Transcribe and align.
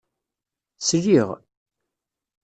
Sliɣ. 0.87 1.29